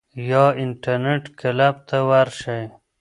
یا 0.29 0.45
انټرنیټ 0.63 1.23
کلب 1.39 1.75
ته 1.89 1.97
ورشئ. 2.09 2.63